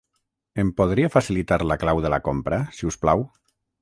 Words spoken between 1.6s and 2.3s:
la clau de la